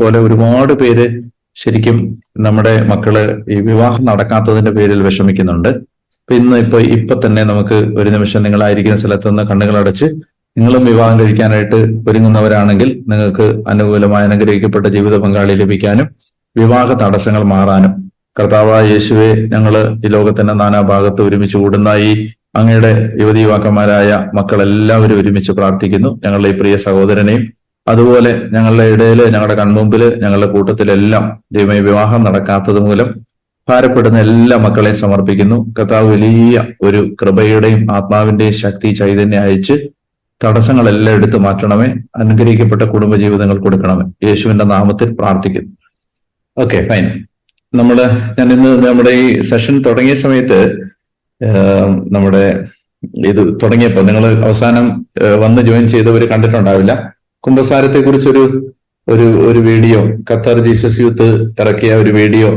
[0.00, 1.06] പോലെ ഒരുപാട് പേര്
[1.56, 1.96] ശരിക്കും
[2.46, 3.14] നമ്മുടെ മക്കൾ
[3.54, 5.68] ഈ വിവാഹം നടക്കാത്തതിന്റെ പേരിൽ വിഷമിക്കുന്നുണ്ട്.
[6.20, 10.06] അപ്പൊ ഇന്ന് ഇപ്പൊ ഇപ്പൊ തന്നെ നമുക്ക് ഒരു നിമിഷം നിങ്ങളായിരിക്കുന്ന സ്ഥലത്ത് നിന്ന് കണ്ണുകളടച്ച്
[10.56, 11.78] നിങ്ങളും വിവാഹം കഴിക്കാനായിട്ട്
[12.08, 16.06] ഒരുങ്ങുന്നവരാണെങ്കിൽ നിങ്ങൾക്ക് അനുകൂലമായ അനുഗ്രഹിക്കപ്പെട്ട ജീവിത പങ്കാളി ലഭിക്കാനും
[16.56, 17.92] വിവാഹ തടസ്സങ്ങൾ മാറാനും
[18.38, 19.74] കർത്താവായ യേശുവെ ഞങ്ങൾ
[20.04, 22.10] ഈ ലോകത്തിന്റെ നാനാഭാഗത്ത് ഒരുമിച്ച് കൂടുന്ന ഈ
[22.56, 26.10] അങ്ങയുടെ യുവതി യുവാക്കന്മാരായ മക്കളെല്ലാവരും ഒരുമിച്ച് പ്രാർത്ഥിക്കുന്നു.
[26.24, 27.42] ഞങ്ങളുടെ ഈ പ്രിയ സഹോദരനെയും
[27.88, 33.08] അതുപോലെ ഞങ്ങളുടെ ഇടയിൽ ഞങ്ങളുടെ കൺമുമ്പിൽ ഞങ്ങളുടെ കൂട്ടത്തിലെല്ലാം ദൈവമേ വിവാഹം നടക്കാത്തത് മൂലം
[33.68, 35.74] ഭാരപ്പെടുന്ന എല്ലാ മക്കളെയും സമർപ്പിക്കുന്നു.
[35.78, 39.72] കർത്താവ് വലിയ ഒരു കൃപയുടെയും ആത്മാവിന്റെയും ശക്തി ചൈതന്യം അയച്ച്
[40.44, 41.88] തടസ്സങ്ങളെല്ലാം എടുത്തു മാറ്റണമേ.
[42.16, 44.28] അനുഗ്രഹിക്കപ്പെട്ട കുടുംബജീവിതങ്ങൾ കൊടുക്കണമേ.
[44.28, 45.72] യേശുവിന്റെ നാമത്തിൽ പ്രാർത്ഥിക്കുന്നു.
[46.58, 47.06] Okay fine.
[47.74, 47.96] നമ്മൾ
[48.38, 50.58] ഞാൻ ഇന്ന് നമ്മുടെ ഈ സെഷൻ തുടങ്ങിയ സമയത്ത്
[52.16, 52.64] നമ്മുടെ
[53.28, 55.06] ഇത് തുടങ്ങിയപ്പോൾ നിങ്ങൾ അവസാനം
[55.40, 56.92] വന്ന് ജോയിൻ ചെയ്തവർ കണ്ടിട്ടുണ്ടാവില്ല.
[57.44, 58.42] കുംഭസാരത്തെ കുറിച്ചൊരു
[59.12, 60.00] ഒരു ഒരു വീഡിയോ
[60.30, 61.28] ഖത്തർ ജീസസ് യൂത്ത്
[61.60, 62.48] ഇറക്കിയ ഒരു വീഡിയോ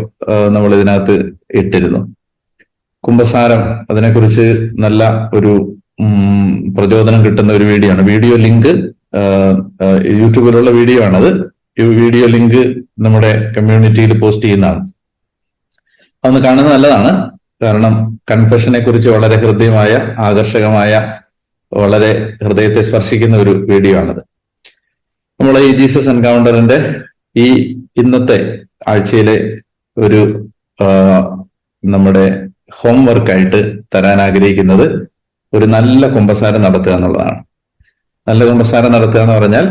[0.55, 1.15] നമ്മൾ ഇതിനകത്ത്
[1.59, 2.02] ഇട്ടിരുന്നു.
[3.05, 4.45] കുംഭസാരം അതിനെക്കുറിച്ച്
[4.83, 5.03] നല്ല
[5.38, 5.53] ഒരു
[6.75, 8.03] പ്രചോദനം കിട്ടുന്ന ഒരു വീഡിയോ ആണ്.
[8.11, 8.71] വീഡിയോ ലിങ്ക്
[10.21, 11.30] യൂട്യൂബിലുള്ള വീഡിയോ ആണത്.
[12.02, 12.61] വീഡിയോ ലിങ്ക്
[13.05, 14.81] നമ്മുടെ കമ്മ്യൂണിറ്റിയിൽ പോസ്റ്റ് ചെയ്യുന്നതാണ്.
[16.23, 17.11] അതൊന്ന് കാണുന്നത് നല്ലതാണ്.
[17.63, 17.93] കാരണം
[18.31, 19.91] കൺഫെഷനെ കുറിച്ച് വളരെ ഹൃദ്യമായ
[20.27, 20.93] ആകർഷകമായ
[21.71, 22.11] വളരെ
[22.45, 24.21] ഹൃദയത്തെ സ്പർശിക്കുന്ന ഒരു വീഡിയോ ആണത്.
[25.39, 26.78] നമ്മൾ ഈ ജീസസ് എൻകൗണ്ടറിന്റെ
[27.44, 27.48] ഈ
[28.02, 28.38] ഇന്നത്തെ
[28.92, 29.38] ആഴ്ചയിലെ
[29.98, 30.22] ഒരു
[31.84, 32.26] നമ്മുടെ
[32.80, 33.59] ഹോംവർക്ക് ആയിട്ട്
[33.94, 34.86] തരാൻ ആഗ്രഹിക്കുന്നത്
[35.54, 37.39] ഒരു നല്ല കുമ്പസാരം നടത്തുക എന്നുള്ളതാണ്.
[38.28, 39.66] നല്ല കുമ്പസാരം നടത്തുക എന്ന് പറഞ്ഞാൽ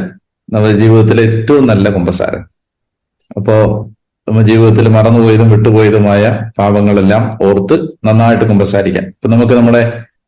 [0.48, 2.42] നമ്മുടെ ജീവിതത്തിലെ ഏറ്റവും നല്ല കുമ്പസാരം.
[3.36, 3.56] അപ്പോ
[4.28, 6.22] നമ്മുടെ ജീവിതത്തിൽ മറന്നുപോയതും വിട്ടുപോയതുമായ
[6.58, 7.76] പാപങ്ങളെല്ലാം ഓർത്ത്
[8.08, 9.06] നന്നായിട്ട് കുമ്പസാരിക്കാം.
[9.14, 9.82] ഇപ്പൊ നമുക്ക് നമ്മുടെ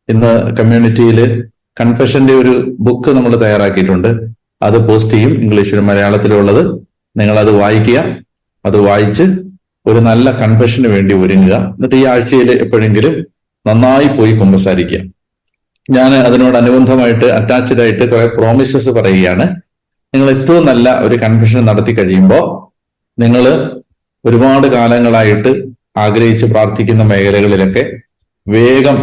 [0.09, 1.19] ഇന്ന് കമ്മ്യൂണിറ്റിയിൽ
[1.81, 2.53] കൺഫെഷന്റെ ഒരു
[2.87, 4.09] ബുക്ക് നമ്മൾ തയ്യാറാക്കിയിട്ടുണ്ട്.
[4.65, 5.33] അത് പോസ്റ്റ് ചെയ്യും.
[5.41, 6.61] ഇംഗ്ലീഷിലും മലയാളത്തിലും ഉള്ളത്.
[7.15, 7.99] നിങ്ങൾ അത് വായിക്കുക.
[8.65, 9.23] അത് വായിച്ച്
[9.85, 11.55] ഒരു നല്ല കൺഫെഷന് വേണ്ടി ഒരുങ്ങുക.
[11.55, 13.25] എന്നിട്ട് ഈ ആഴ്ചയിൽ എപ്പോഴെങ്കിലും
[13.67, 15.01] നന്നായി പോയി കുമ്പസാരിക്കുക.
[15.89, 19.55] ഞാൻ അതിനോട് അനുബന്ധമായിട്ട് അറ്റാച്ച്ഡ് ആയിട്ട് കുറെ പ്രോമിസസ് പറയുകയാണ്.
[20.13, 22.43] നിങ്ങൾ ഏറ്റവും നല്ല ഒരു കൺഫെഷൻ നടത്തി കഴിയുമ്പോൾ
[23.21, 23.43] നിങ്ങൾ
[24.25, 25.51] ഒരുപാട് കാലങ്ങളായിട്ട്
[25.97, 27.83] ആഗ്രഹിച്ച് പ്രാർത്ഥിക്കുന്ന മേഖലകളിലൊക്കെ
[28.47, 28.97] വേഗം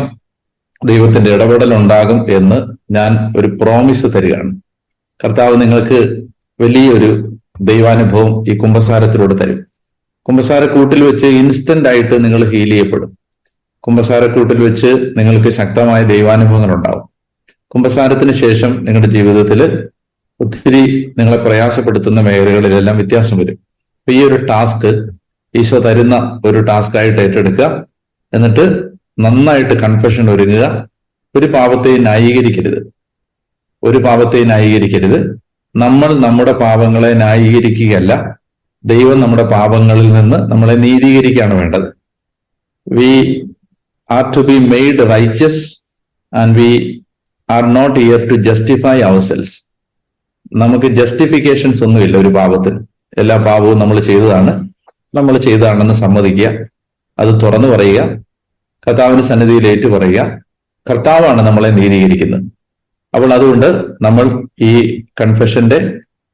[0.84, 2.58] ദൈവത്തിന്റെ ഇടപെടൽ ഉണ്ടാകും എന്ന്
[2.92, 4.61] ഞാൻ ഒരു പ്രോമിസ് തരികയാണ്.
[5.24, 6.26] കർത്താവ് നിങ്ങൾക്ക്
[6.60, 9.66] വലിയൊരു ദൈവാനുഭവം ഈ കുംഭസാരത്തിലൂടെ തരും.
[10.22, 13.18] കുംഭസാരക്കൂട്ടിൽ വെച്ച് ഇൻസ്റ്റന്റ് ആയിട്ട് നിങ്ങൾ ഹീൽ ചെയ്യപ്പെടും.
[13.80, 17.08] കുംഭസാരക്കൂട്ടിൽ വെച്ച് നിങ്ങൾക്ക് ശക്തമായ ദൈവാനുഭവങ്ങൾ ഉണ്ടാവും.
[17.68, 19.88] കുംഭസാരത്തിന് ശേഷം നിങ്ങളുടെ ജീവിതത്തിൽ
[20.40, 23.58] ഒത്തിരി നിങ്ങളെ പ്രയാസപ്പെടുത്തുന്ന മേഖലകളിലെല്ലാം വ്യത്യാസം വരും.
[23.98, 25.10] അപ്പൊ ഈ ഒരു ടാസ്ക്
[25.54, 27.86] ഈശോ തരുന്ന ഒരു ടാസ്ക് ആയിട്ട് ഏറ്റെടുക്കുക.
[28.32, 28.88] എന്നിട്ട്
[29.20, 30.88] നന്നായിട്ട് കൺഫെഷൻ ഒരുങ്ങുക.
[31.34, 33.01] ഒരു പാപത്തെ ന്യായീകരിക്കരുത്.
[33.82, 35.36] ഒരു പാപത്തെ ന്യായീകരിക്കരുത്.
[35.76, 38.38] നമ്മൾ നമ്മുടെ പാപങ്ങളെ ന്യായീകരിക്കുകയല്ല.
[38.84, 41.88] ദൈവം നമ്മുടെ പാപങ്ങളിൽ നിന്ന് നമ്മളെ നീതീകരിക്കുകയാണ് വേണ്ടത്.
[42.92, 43.46] We
[44.10, 45.82] are to be made righteous
[46.34, 47.02] and we
[47.50, 49.64] are not here to justify ourselves
[50.52, 52.80] നമുക്ക് ജസ്റ്റിഫിക്കേഷൻസ് ഒന്നുമില്ല ഒരു പാപത്തിന്.
[53.18, 54.68] എല്ലാ പാപവും നമ്മൾ ചെയ്തതാണ്.
[55.14, 56.50] നമ്മൾ ചെയ്തതാണെന്ന് സമ്മതിക്കുക.
[57.18, 58.02] അത് തുറന്നു പറയുക.
[58.88, 60.42] കർത്താവിന് സന്നിധിയിൽ ഏറ്റു പറയുക.
[60.90, 62.61] കർത്താവാണ് നമ്മളെ നീതീകരിക്കുന്നത്.
[63.14, 63.68] അപ്പോൾ അതുകൊണ്ട്
[64.02, 64.26] നമ്മൾ
[64.68, 64.72] ഈ
[65.20, 65.78] കൺഫെഷന്റെ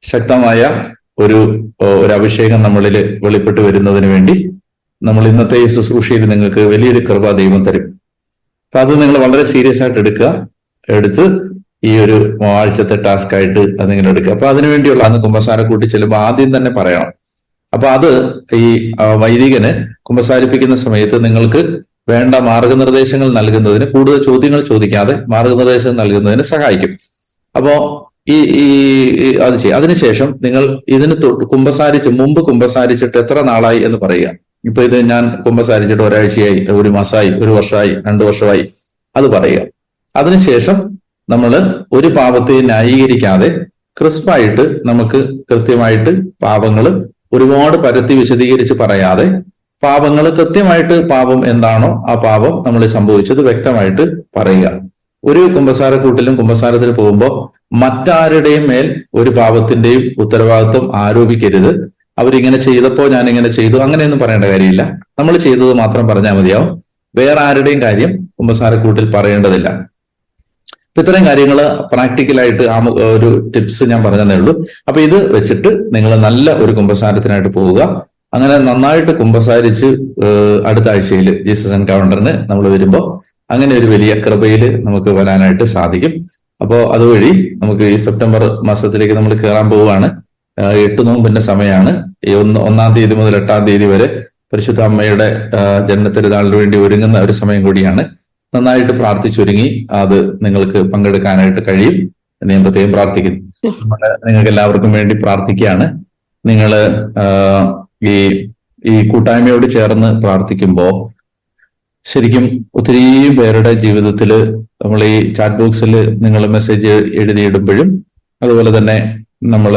[0.03, 0.61] ശക്തമായ
[1.19, 1.39] ഒരു
[1.81, 2.95] ഒരു അഭിഷേകം നമ്മളിൽ
[3.25, 4.35] വെളിപ്പെട്ട് വരുന്നതിന് വേണ്ടി
[5.01, 7.85] നമ്മൾ ഇന്നത്തെ ഈ ശുശ്രൂഷയിൽ നിങ്ങൾക്ക് വലിയൊരു കൃപ ദൈവം തരും.
[8.65, 10.29] അപ്പൊ അത് നിങ്ങൾ വളരെ സീരിയസ് ആയിട്ട് എടുക്കുക.
[10.89, 11.25] എടുത്ത്
[11.89, 14.31] ഈ ഒരു ആഴ്ചത്തെ ടാസ്ക് ആയിട്ട് അതിങ്ങനെ എടുക്കുക.
[14.31, 17.11] അപ്പൊ അതിനുവേണ്ടിയുള്ള അന്ന് കുമ്പസാര കൂട്ടി ചെല്ലുമ്പോൾ ആദ്യം തന്നെ പറയണം.
[17.73, 18.09] അപ്പൊ അത്
[18.55, 21.61] ഈ വൈദികന് കുമ്പസാരിപ്പിക്കുന്ന സമയത്ത് നിങ്ങൾക്ക്
[22.09, 26.93] വേണ്ട മാർഗനിർദ്ദേശങ്ങൾ നൽകുന്നതിന് കൂടുതൽ ചോദ്യങ്ങൾ ചോദിക്കാതെ മാർഗനിർദ്ദേശം നൽകുന്നതിന് സഹായിക്കും.
[27.55, 27.73] അപ്പോ
[28.27, 28.67] ഈ ഈ
[29.45, 29.77] അത് ചെയ്യും.
[29.77, 31.15] അതിനുശേഷം നിങ്ങൾ ഇതിന്
[31.53, 34.31] കുമ്പസാരിച്ച് മുമ്പ് കുമ്പസാരിച്ചിട്ട് എത്ര നാളായി എന്ന് പറയുക.
[34.65, 38.63] ഇപ്പൊ ഇത് ഞാൻ കുമ്പസാരിച്ചിട്ട് ഒരാഴ്ചയായി ഒരു മാസമായി ഒരു വർഷമായി രണ്ടു വർഷമായി
[39.15, 39.61] അത് പറയുക.
[40.15, 40.77] അതിനുശേഷം
[41.29, 41.51] നമ്മൾ
[41.93, 43.49] ഒരു പാപത്തെ ന്യായീകരിക്കാതെ
[43.97, 46.11] ക്രിസ്പായിട്ട് നമുക്ക് കൃത്യമായിട്ട്
[46.43, 46.85] പാപങ്ങൾ
[47.33, 49.25] ഒരുപാട് പരത്തി വിശദീകരിച്ച് പറയാതെ
[49.83, 54.03] പാപങ്ങൾ കൃത്യമായിട്ട് പാപം എന്താണോ ആ പാപം നമ്മൾ സംഭവിച്ചത് വ്യക്തമായിട്ട്
[54.37, 54.67] പറയുക.
[55.23, 57.33] ഒരു കുമ്പസാരക്കൂട്ടിലും കുമ്പസാരത്തിൽ പോകുമ്പോൾ
[57.81, 58.87] മറ്റാരുടെയും മേൽ
[59.19, 61.71] ഒരു പാപത്തിന്റെയും ഉത്തരവാദിത്വം ആരോപിക്കരുത്.
[62.21, 64.83] അവരിങ്ങനെ ചെയ്തപ്പോൾ ഞാൻ ഇങ്ങനെ ചെയ്തു അങ്ങനെയൊന്നും പറയേണ്ട കാര്യമില്ല.
[65.19, 66.69] നമ്മൾ ചെയ്തത് മാത്രം പറഞ്ഞാൽ മതിയാവും.
[67.15, 69.69] വേറെ ആരുടെയും കാര്യം കുമ്പസാരക്കൂട്ടിൽ പറയേണ്ടതില്ല.
[70.99, 71.59] ഇത്രയും കാര്യങ്ങൾ
[71.91, 72.77] പ്രാക്ടിക്കലായിട്ട് ആ
[73.15, 74.53] ഒരു ടിപ്സ് ഞാൻ പറഞ്ഞതേ ഉള്ളൂ.
[74.87, 77.81] അപ്പൊ ഇത് വെച്ചിട്ട് നിങ്ങൾ നല്ല ഒരു കുമ്പസാരത്തിനായിട്ട് പോവുക.
[78.33, 79.87] അങ്ങനെ നന്നായിട്ട് കുമ്പസാരിച്ച്
[80.65, 83.05] അടുത്ത ആഴ്ചയിൽ ജീസസ് എൻകൗണ്ടറിന് നമ്മൾ വരുമ്പോൾ
[83.51, 86.13] അങ്ങനെ ഒരു വലിയ കൃപയിൽ നമുക്ക് വരാനായിട്ട് സാധിക്കും.
[86.61, 87.31] അപ്പോൾ അതുവഴി
[87.61, 90.09] നമുക്ക് ഈ സെപ്റ്റംബർ മാസത്തിലേക്ക് നമ്മൾ കയറാൻ പോവുകയാണ്.
[90.85, 91.91] എട്ട് നോമ്പിന്റെ സമയമാണ്
[92.27, 94.07] ഈ ഒന്ന് ഒന്നാം തീയതി മുതൽ എട്ടാം തീയതി വരെ
[94.53, 95.27] പരിശുദ്ധ അമ്മയുടെ
[95.89, 98.03] ജന്മത്തിരുന്നാളിന് വേണ്ടി ഒരുങ്ങുന്ന ഒരു സമയം കൂടിയാണ്.
[98.55, 101.95] നന്നായിട്ട് പ്രാർത്ഥിച്ചൊരുങ്ങി അത് നിങ്ങൾക്ക് പങ്കെടുക്കാനായിട്ട് കഴിയും.
[102.45, 103.39] ഞാൻ പ്രത്യേകം പ്രാർത്ഥിക്കുന്നു.
[103.81, 105.85] നമ്മൾ നിങ്ങൾക്ക് എല്ലാവർക്കും വേണ്ടി പ്രാർത്ഥിക്കുകയാണ്.
[106.45, 106.71] നിങ്ങൾ
[108.01, 108.15] ഈ
[108.83, 110.93] ഈ കൂട്ടായ്മയോട് ചേർന്ന് പ്രാർത്ഥിക്കുമ്പോൾ
[112.05, 113.01] ശരിക്കും ഒത്തിരി
[113.39, 114.31] പേരുടെ ജീവിതത്തിൽ
[114.83, 117.89] നമ്മൾ ഈ ചാറ്റ് ബോക്സിൽ നിങ്ങൾ മെസ്സേജ് എഴുതിയിടുമ്പോഴും
[118.41, 118.97] അതുപോലെ തന്നെ
[119.45, 119.73] നമ്മൾ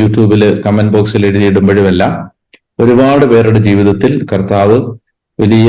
[0.00, 2.12] യൂട്യൂബിൽ കമന്റ് ബോക്സിൽ എഴുതിയിടുമ്പോഴും എല്ലാം
[2.78, 4.76] ഒരുപാട് പേരുടെ ജീവിതത്തിൽ കർത്താവ്
[5.38, 5.68] വലിയ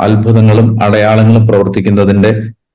[0.00, 2.30] അത്ഭുതങ്ങളും അടയാളങ്ങളും പ്രവർത്തിക്കുന്നതിന്റെ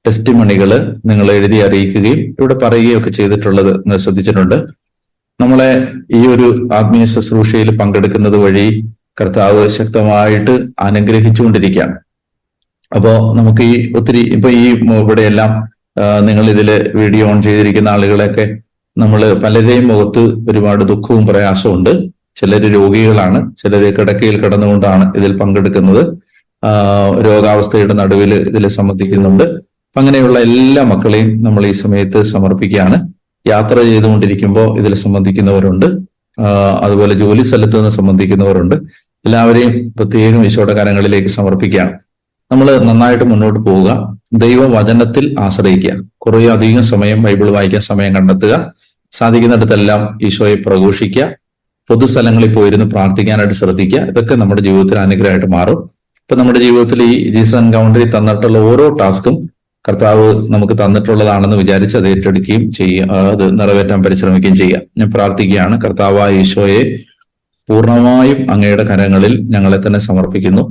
[0.07, 0.69] ടെസ്റ്റിമണികൾ
[1.05, 4.55] നിങ്ങൾ എഴുതി അറിയിക്കുകയും ഇവിടെ പറയുകയും ഒക്കെ ചെയ്തിട്ടുള്ളത് നിങ്ങൾ ശ്രദ്ധിച്ചിട്ടുണ്ട്.
[5.41, 5.71] നമ്മളെ
[6.17, 6.47] ഈ ഒരു
[6.77, 8.67] ആത്മീയ ശുശ്രൂഷയിൽ പങ്കെടുക്കുന്നത് വഴി
[9.19, 10.53] കർത്താവ് ശക്തമായിട്ട്
[10.87, 11.95] അനുഗ്രഹിച്ചുകൊണ്ടിരിക്കുകയാണ്
[12.91, 14.65] അപ്പോ നമുക്ക് ഈ ഒത്തിരി ഇപ്പൊ ഈ
[15.01, 15.51] ഇവിടെയെല്ലാം
[16.27, 16.69] നിങ്ങൾ ഇതിൽ
[17.01, 18.45] വീഡിയോ ഓൺ ചെയ്തിരിക്കുന്ന ആളുകളെയൊക്കെ
[18.97, 21.91] നമ്മൾ പലരെയും മുഖത്ത് ഒരുപാട് ദുഃഖവും പ്രയാസമുണ്ട്
[22.39, 26.03] ചിലര് രോഗികളാണ് ചിലർ കിടക്കയിൽ കിടന്നുകൊണ്ടാണ് ഇതിൽ പങ്കെടുക്കുന്നത്.
[27.27, 29.45] രോഗാവസ്ഥയുടെ നടുവിൽ ഇതിൽ സംബന്ധിക്കുന്നുണ്ട്.
[29.95, 32.97] അങ്ങനെയുള്ള എല്ലാ മക്കളെയും നമ്മൾ ഈ സമയത്ത് സമർപ്പിക്കുകയാണ്.
[33.47, 35.85] യാത്ര ചെയ്തുകൊണ്ടിരിക്കുമ്പോൾ ഇതിൽ സംബന്ധിക്കുന്നവരുണ്ട്.
[36.81, 38.75] അതുപോലെ ജോലി സ്ഥലത്ത് നിന്ന് സംബന്ധിക്കുന്നവരുണ്ട്.
[39.25, 41.91] എല്ലാവരെയും പ്രത്യേകം ഈശോയുടെ കരങ്ങളിലേക്ക് സമർപ്പിക്കുകയാണ്
[42.51, 44.17] നമ്മൾ നന്നായിട്ട് മുന്നോട്ട് പോവുക.
[44.33, 46.03] ദൈവവചനത്തിൽ ആശ്രയിക്കുക.
[46.17, 48.73] കുറേ അധികം സമയം ബൈബിൾ വായിക്കാൻ സമയം കണ്ടെത്തുക.
[49.11, 51.35] സാധിക്കുന്നിടത്തെല്ലാം ഈശോയെ പ്രഘോഷിക്കുക.
[51.89, 54.01] പൊതുസ്ഥലങ്ങളിൽ പോയിരുന്ന് പ്രാർത്ഥിക്കാനായിട്ട് ശ്രദ്ധിക്കുക.
[54.01, 55.89] ഇതൊക്കെ നമ്മുടെ ജീവിതത്തിൽ അനുഗ്രഹമായിട്ട് മാറും.
[56.17, 59.50] ഇപ്പൊ നമ്മുടെ ജീവിതത്തിൽ ഈ ജീസസ് എൻകൗണ്ടറിൽ തന്നിട്ടുള്ള ഓരോ ടാസ്കും
[59.87, 64.81] കർത്താവ് നമുക്ക് തന്നിട്ടുള്ളതാണെന്ന് വിചാരിച്ച് അത് ഏറ്റെടുക്കുകയും ചെയ്യുക അത് നിറവേറ്റാൻ പരിശ്രമിക്കുകയും ചെയ്യാം.
[64.97, 65.81] ഞാൻ പ്രാർത്ഥിക്കുകയാണ്.
[65.81, 66.81] കർത്താവായ ഈശോയെ
[67.69, 70.63] പൂർണമായും അങ്ങയുടെ കരങ്ങളിൽ ഞങ്ങളെ തന്നെ സമർപ്പിക്കുന്നു.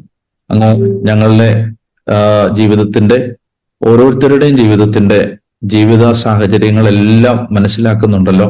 [0.50, 0.70] അങ്ങ്
[1.08, 1.50] ഞങ്ങളുടെ
[2.52, 3.18] ജീവിതത്തിന്റെ
[3.82, 5.18] ഓരോരുത്തരുടെയും ജീവിതത്തിന്റെ
[5.64, 8.48] ജീവിത സാഹചര്യങ്ങളെല്ലാം മനസ്സിലാക്കുന്നുണ്ടല്ലോ.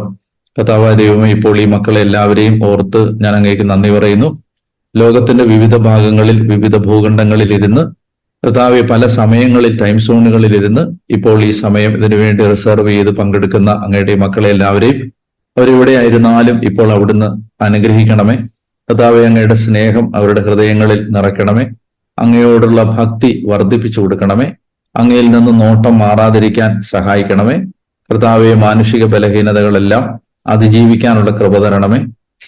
[0.56, 4.42] കർത്താവായ ദൈവമേ ഇപ്പോൾ ഈ മക്കളെ എല്ലാവരെയും ഓർത്ത് ഞാൻ അങ്ങേക്ക് നന്ദി പറയുന്നു.
[4.96, 7.82] ലോകത്തിന്റെ വിവിധ ഭാഗങ്ങളിൽ വിവിധ ഭൂഖണ്ഡങ്ങളിൽ ഇരുന്ന്
[8.44, 14.14] കർത്താവെ പല സമയങ്ങളിൽ ടൈം സോണുകളിൽ ഇരുന്ന് ഇപ്പോൾ ഈ സമയം ഇതിനു വേണ്ടി റിസർവ് ചെയ്ത് പങ്കെടുക്കുന്ന അങ്ങയുടെ
[14.14, 15.12] മക്കളെ എല്ലാവരെയും
[15.56, 17.28] അവരെവിടെ ആയിരുന്നാലും ഇപ്പോൾ അവിടുന്ന്
[17.64, 18.34] അനുഗ്രഹിക്കണമേ.
[18.88, 21.64] കർത്താവെ അങ്ങയുടെ സ്നേഹം അവരുടെ ഹൃദയങ്ങളിൽ നിറയ്ക്കണമേ.
[22.18, 24.52] അങ്ങയോടുള്ള ഭക്തി വർദ്ധിപ്പിച്ചു കൊടുക്കണമേ.
[24.96, 27.58] അങ്ങയിൽ നിന്ന് നോട്ടം മാറാതിരിക്കാൻ സഹായിക്കണമേ.
[28.10, 31.98] കർത്താവെ മാനുഷിക ബലഹീനതകളെല്ലാം അതിജീവിക്കാനുള്ള കൃപ തരണമേ.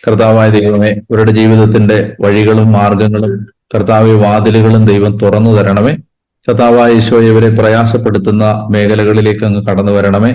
[0.08, 5.92] കർത്താവായ ദൈവമേ ഇവരുടെ ജീവിതത്തിന്റെ വഴികളും മാർഗങ്ങളും കർത്താവെ വാതിലുകളും ദൈവം തുറന്നു തരണമേ.
[6.48, 10.30] കർത്താവായ ഈശോയെ ഇവരെ പ്രയാസപ്പെടുത്തുന്ന മേഖലകളിലേക്ക് അങ്ങ് കടന്നു വരണമേ.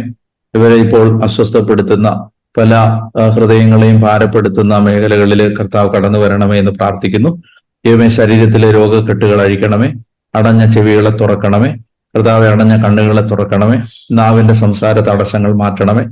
[0.55, 7.41] ഇവരെ ഇപ്പോൾ അസ്വസ്ഥപ്പെടുത്തുന്ന പല ഹൃദയങ്ങളെയും ഭാരപ്പെടുത്തുന്ന മേഖലകളിൽ കർത്താവ് കടന്നു വരണമേ എന്ന് പ്രാർത്ഥിക്കുന്നു.
[7.85, 9.93] ദൈവമേ ശരീരത്തിലെ രോഗക്കെട്ടുകൾ അഴിക്കണമേ.
[10.35, 11.71] അടഞ്ഞ ചെവികളെ തുറക്കണമേ.
[12.15, 13.81] കർത്താവെ അടഞ്ഞ കണ്ണുകളെ തുറക്കണമേ.
[14.11, 16.05] നാവിന്റെ സംസാര തടസ്സങ്ങൾ മാറ്റണമേ.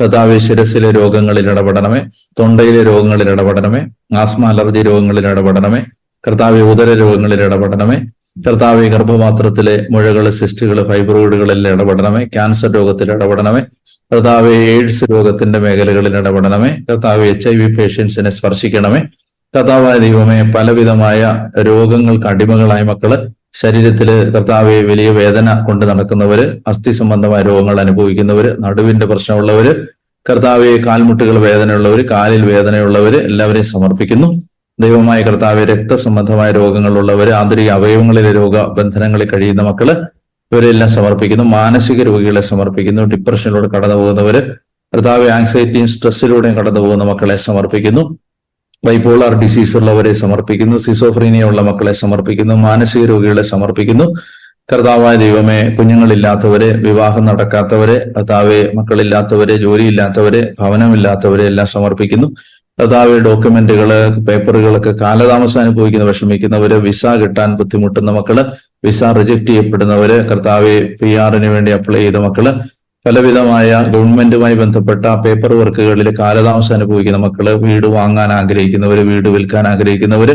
[0.00, 2.00] കർത്താവെ ശിരസിലെ രോഗങ്ങളിൽ ഇടപെടണമേ.
[2.38, 3.86] തൊണ്ടയിലെ രോഗങ്ങളിൽ ഇടപെടണമേ.
[4.18, 5.82] ആസ്മ അലർജി രോഗങ്ങളിൽ ഇടപെടണമേ.
[6.26, 7.96] കർത്താവെ ഉദര രോഗങ്ങളിൽ ഇടപെടണമേ.
[8.46, 12.24] കർത്താവെ ഗർഭപാത്രത്തിലെ മുഴകൾ സിസ്റ്റുകൾ ഫൈബ്രോയിഡുകളിൽ ഇടപെടണമേ.
[12.24, 13.60] ക്യാൻസർ രോഗത്തിൽ ഇടപെടണമേ.
[14.12, 16.76] കർത്താവെ എയ്ഡ്സ് രോഗത്തിന്റെ മേഖലകളിൽ ഇടപെടണമേ.
[16.90, 19.00] കർത്താവ് എച്ച് ഐ വി പേഷ്യൻസിനെ സ്പർശിക്കണമേ.
[19.56, 27.80] കർത്താവായ ദൈവമേ പലവിധമായ രോഗങ്ങൾക്ക് അടിമകളായ മക്കൾ ശരീരത്തിൽ കർത്താവെ വലിയ വേദന കൊണ്ട് നടക്കുന്നവര് അസ്ഥി സംബന്ധമായ രോഗങ്ങൾ
[27.80, 29.72] അനുഭവിക്കുന്നവര് നടുവിന്റെ പ്രശ്നമുള്ളവര്
[30.30, 34.28] കർത്താവെ കാൽമുട്ടുകൾ വേദനയുള്ളവര് കാലിൽ വേദനയുള്ളവര് എല്ലാവരെയും സമർപ്പിക്കുന്നു.
[34.80, 39.88] ദൈവമായ കർത്താവ് രക്തസംബന്ധമായ രോഗങ്ങളുള്ളവർ ആന്തരിക അവയവങ്ങളിലെ രോഗബന്ധനങ്ങളിൽ കഴിയുന്ന മക്കൾ
[40.52, 41.44] ഇവരെല്ലാം സമർപ്പിക്കുന്നു.
[41.44, 43.02] മാനസിക രോഗികളെ സമർപ്പിക്കുന്നു.
[43.02, 44.40] ഡിപ്രഷനിലൂടെ കടന്നു പോകുന്നവര്
[44.94, 48.18] കർത്താവ് ആങ്സൈറ്റിയും സ്ട്രെസ്സിലൂടെയും കടന്നു പോകുന്ന മക്കളെ സമർപ്പിക്കുന്നു.
[48.84, 50.78] ബൈപോളാർ ഡിസീസ് ഉള്ളവരെ സമർപ്പിക്കുന്നു.
[50.78, 52.54] സിസോഫ്രീനിയ ഉള്ള മക്കളെ സമർപ്പിക്കുന്നു.
[52.54, 54.04] മാനസിക രോഗികളെ സമർപ്പിക്കുന്നു.
[54.72, 62.34] കർത്താവായ ദൈവമേ കുഞ്ഞുങ്ങളില്ലാത്തവരെ വിവാഹം നടക്കാത്തവരെ കർത്താവെ മക്കളില്ലാത്തവരെ ജോലിയില്ലാത്തവരെ ഭവനമില്ലാത്തവരെ എല്ലാം സമർപ്പിക്കുന്നു.
[62.80, 63.90] കർത്താവെ ഡോക്യുമെന്റുകൾ
[64.26, 68.38] പേപ്പറുകളൊക്കെ കാലതാമസം അനുഭവിക്കുന്ന വിഷമിക്കുന്നവര് വിസ കിട്ടാൻ ബുദ്ധിമുട്ടുന്ന മക്കൾ
[68.84, 72.46] വിസ റിജക്ട് ചെയ്യപ്പെടുന്നവര് കർത്താവ് പി ആറിന് വേണ്ടി അപ്ലൈ ചെയ്ത മക്കൾ
[73.06, 80.34] പലവിധമായ ഗവൺമെന്റുമായി ബന്ധപ്പെട്ട പേപ്പർ വർക്കുകളിൽ കാലതാമസം അനുഭവിക്കുന്ന മക്കൾ വീട് വാങ്ങാൻ ആഗ്രഹിക്കുന്നവര് വീട് വിൽക്കാൻ ആഗ്രഹിക്കുന്നവര്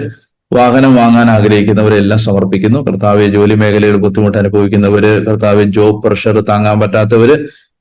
[0.51, 2.79] വാഹനം വാങ്ങാൻ ആഗ്രഹിക്കുന്നവരെല്ലാം സമർപ്പിക്കുന്നു.
[2.87, 7.35] കർത്താവ് ജോലി മേഖലയിൽ ബുദ്ധിമുട്ട് അനുഭവിക്കുന്നവര് കർത്താവ് ജോബ് പ്രഷർ താങ്ങാൻ പറ്റാത്തവര്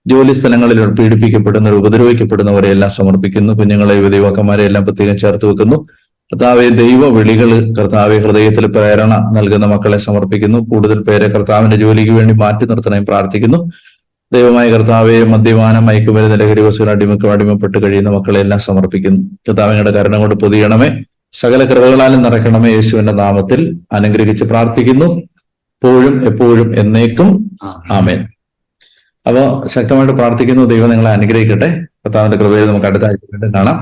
[0.07, 3.53] ജോലി സ്ഥലങ്ങളിൽ പീഡിപ്പിക്കപ്പെടുന്നവർ ഉപദ്രവിക്കപ്പെടുന്നവരെ എല്ലാം സമർപ്പിക്കുന്നു.
[3.53, 5.77] കുഞ്ഞുങ്ങളെ യുവതി യുവാക്കന്മാരെ എല്ലാം പ്രത്യേകം ചേർത്ത് വെക്കുന്നു.
[6.33, 10.59] കർത്താവെ ദൈവ വിളികൾ കർത്താവെ ഹൃദയത്തിൽ പ്രേരണ നൽകുന്ന മക്കളെ സമർപ്പിക്കുന്നു.
[10.59, 13.71] കൂടുതൽ പേരെ കർത്താവിന്റെ ജോലിക്ക് വേണ്ടി മാറ്റി നിർത്തണമെന്ന് പ്രാർത്ഥിക്കുന്നു.
[14.33, 19.21] ദൈവമായ കർത്താവെ മദ്യപാനം മയക്കുമരുന്ന് ലഹരി വസ്തുക്കൾ അടിമക്കും അടിമപ്പെട്ട് കഴിയുന്ന മക്കളെ എല്ലാം സമർപ്പിക്കുന്നു.
[19.49, 21.03] കർത്താവിങ്ങളുടെ കരുണ കൊണ്ട് പൊതിയണമേ.
[21.33, 23.79] സകല കൃപകളാലും നടക്കണമേ യേശുവിന്റെ നാമത്തിൽ.
[23.93, 25.05] അനുഗ്രഹിച്ച് പ്രാർത്ഥിക്കുന്നു.
[25.05, 27.57] എപ്പോഴും എപ്പോഴും എന്നേക്കും.
[27.91, 28.25] ആമേൻ.
[29.29, 30.65] അപ്പോ ശക്തമായിട്ട് പ്രാർത്ഥിക്കുന്നു.
[30.65, 31.69] ദൈവം നിങ്ങളെ അനുഗ്രഹിക്കട്ടെ.
[31.85, 33.79] കർത്താവിന്റെ കൃപയിൽ നമുക്ക് അടുത്ത ആഴ്ച വീണ്ടും കാണാം.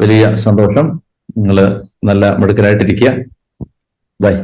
[0.00, 1.00] വലിയ സന്തോഷം.
[1.38, 3.14] നിങ്ങൾ നല്ല മിടുക്കരായിട്ടിരിക്കുക.
[4.20, 4.34] ബൈ.